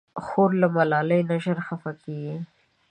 خور 0.23 0.49
له 0.61 0.67
ملالۍ 0.75 1.21
نه 1.29 1.35
ژر 1.43 1.57
خفه 1.67 1.91
کېږي. 2.03 2.35